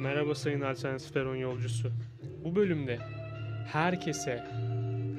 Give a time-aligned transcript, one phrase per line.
[0.00, 1.90] Merhaba sayın alternatif peron yolcusu.
[2.44, 2.98] Bu bölümde
[3.72, 4.44] herkese,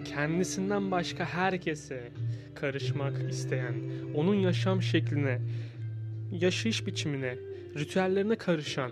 [0.06, 2.12] kendisinden başka herkese
[2.56, 3.76] karışmak isteyen,
[4.16, 5.42] onun yaşam şekline,
[6.32, 7.38] yaşayış biçimine,
[7.78, 8.92] ritüellerine karışan,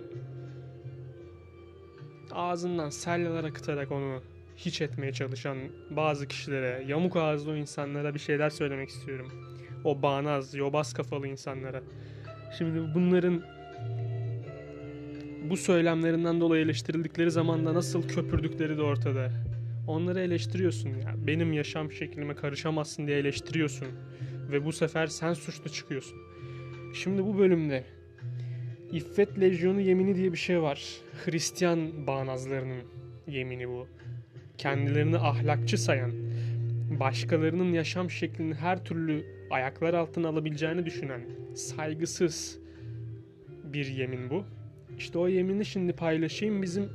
[2.32, 4.22] ağzından salyalar akıtarak onu
[4.58, 5.58] hiç etmeye çalışan
[5.90, 9.32] bazı kişilere, yamuk ağızlı insanlara bir şeyler söylemek istiyorum.
[9.84, 11.82] O bağnaz, yobaz kafalı insanlara.
[12.58, 13.59] Şimdi bunların
[15.50, 19.32] bu söylemlerinden dolayı eleştirildikleri zaman da nasıl köpürdükleri de ortada.
[19.88, 21.16] Onları eleştiriyorsun ya.
[21.28, 23.88] Benim yaşam şeklime karışamazsın diye eleştiriyorsun.
[24.52, 26.18] Ve bu sefer sen suçlu çıkıyorsun.
[26.94, 27.84] Şimdi bu bölümde
[28.92, 30.88] İffet Lejyonu yemini diye bir şey var.
[31.26, 32.82] Hristiyan bağnazlarının
[33.28, 33.88] yemini bu.
[34.58, 36.12] Kendilerini ahlakçı sayan,
[37.00, 41.22] başkalarının yaşam şeklini her türlü ayaklar altına alabileceğini düşünen,
[41.56, 42.60] saygısız
[43.64, 44.44] bir yemin bu.
[45.00, 46.90] İşte o yemini şimdi paylaşayım bizim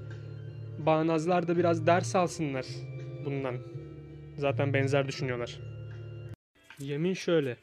[0.79, 2.67] bağnazlar da biraz ders alsınlar
[3.25, 3.57] bundan.
[4.37, 5.59] Zaten benzer düşünüyorlar.
[6.79, 7.57] Yemin şöyle.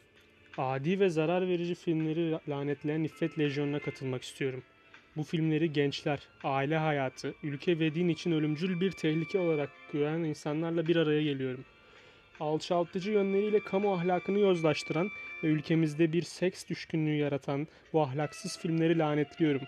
[0.58, 4.64] Adi ve zarar verici filmleri lanetleyen İffet Lejyonu'na katılmak istiyorum.
[5.18, 10.88] Bu filmleri gençler, aile hayatı, ülke ve din için ölümcül bir tehlike olarak gören insanlarla
[10.88, 11.66] bir araya geliyorum.
[12.40, 15.10] Alçaltıcı yönleriyle kamu ahlakını yozlaştıran
[15.44, 19.62] ve ülkemizde bir seks düşkünlüğü yaratan bu ahlaksız filmleri lanetliyorum.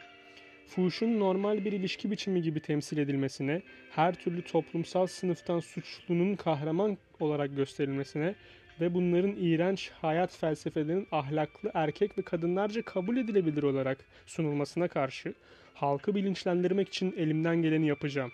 [0.67, 3.61] Fuhuşun normal bir ilişki biçimi gibi temsil edilmesine,
[3.91, 8.35] her türlü toplumsal sınıftan suçlunun kahraman olarak gösterilmesine
[8.81, 15.33] ve bunların iğrenç hayat felsefelerinin ahlaklı erkek ve kadınlarca kabul edilebilir olarak sunulmasına karşı
[15.73, 18.31] halkı bilinçlendirmek için elimden geleni yapacağım.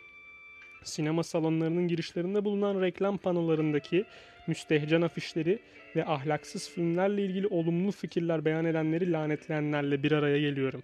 [0.83, 4.05] Sinema salonlarının girişlerinde bulunan reklam panolarındaki
[4.47, 5.59] müstehcen afişleri
[5.95, 10.83] ve ahlaksız filmlerle ilgili olumlu fikirler beyan edenleri lanetleyenlerle bir araya geliyorum.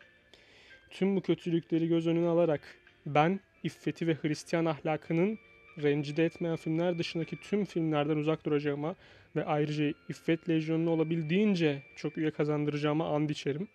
[0.89, 2.61] Tüm bu kötülükleri göz önüne alarak
[3.05, 5.39] ben iffeti ve Hristiyan ahlakının
[5.83, 8.95] rencide etmeyen filmler dışındaki tüm filmlerden uzak duracağıma
[9.36, 13.68] ve ayrıca İffet Lejyonu'na olabildiğince çok üye kazandıracağıma and içerim.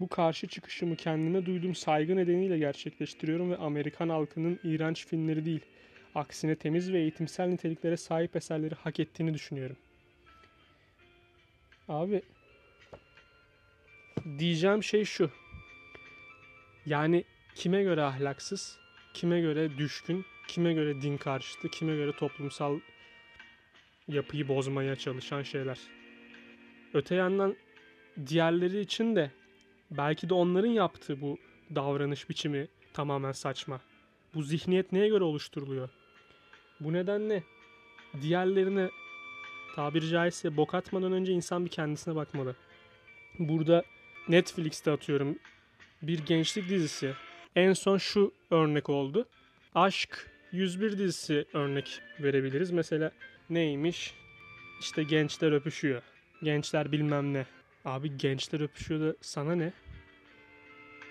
[0.00, 5.60] Bu karşı çıkışımı kendime duyduğum saygı nedeniyle gerçekleştiriyorum ve Amerikan halkının iğrenç filmleri değil,
[6.14, 9.76] aksine temiz ve eğitimsel niteliklere sahip eserleri hak ettiğini düşünüyorum.
[11.88, 12.22] Abi
[14.38, 15.30] diyeceğim şey şu.
[16.88, 18.78] Yani kime göre ahlaksız,
[19.14, 22.80] kime göre düşkün, kime göre din karşıtı, kime göre toplumsal
[24.08, 25.78] yapıyı bozmaya çalışan şeyler.
[26.94, 27.56] Öte yandan
[28.26, 29.30] diğerleri için de
[29.90, 31.38] belki de onların yaptığı bu
[31.74, 33.80] davranış biçimi tamamen saçma.
[34.34, 35.88] Bu zihniyet neye göre oluşturuluyor?
[36.80, 37.42] Bu nedenle
[38.20, 38.90] diğerlerine
[39.74, 42.56] tabiri caizse bok atmadan önce insan bir kendisine bakmalı.
[43.38, 43.84] Burada
[44.28, 45.38] Netflix'te atıyorum
[46.02, 47.14] bir gençlik dizisi.
[47.56, 49.28] En son şu örnek oldu.
[49.74, 52.70] Aşk 101 dizisi örnek verebiliriz.
[52.70, 53.12] Mesela
[53.50, 54.14] neymiş?
[54.80, 56.02] İşte gençler öpüşüyor.
[56.42, 57.46] Gençler bilmem ne.
[57.84, 59.72] Abi gençler öpüşüyor da sana ne?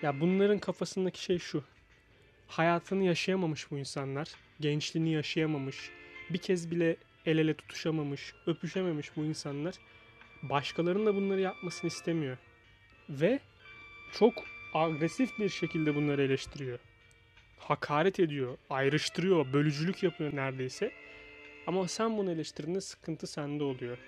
[0.02, 1.64] Ya bunların kafasındaki şey şu.
[2.48, 4.28] Hayatını yaşayamamış bu insanlar.
[4.60, 5.90] Gençliğini yaşayamamış.
[6.30, 6.96] Bir kez bile
[7.26, 9.74] el ele tutuşamamış, öpüşememiş bu insanlar.
[10.42, 12.38] Başkalarının da bunları yapmasını istemiyor.
[13.08, 13.40] Ve
[14.12, 14.44] çok
[14.74, 16.78] agresif bir şekilde bunları eleştiriyor.
[17.58, 20.92] Hakaret ediyor, ayrıştırıyor, bölücülük yapıyor neredeyse.
[21.66, 23.98] Ama sen bunu eleştirdiğinde sıkıntı sende oluyor.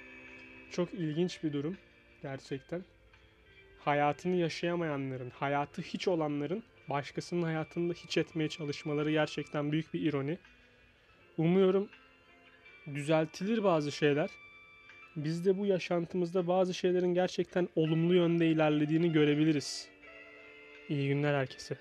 [0.71, 1.77] Çok ilginç bir durum
[2.23, 2.85] gerçekten.
[3.79, 10.39] Hayatını yaşayamayanların, hayatı hiç olanların başkasının hayatında hiç etmeye çalışmaları gerçekten büyük bir ironi.
[11.39, 11.89] Umuyorum
[12.95, 14.31] düzeltilir bazı şeyler.
[15.17, 19.89] Biz de bu yaşantımızda bazı şeylerin gerçekten olumlu yönde ilerlediğini görebiliriz.
[20.91, 21.77] İyi günler herkese.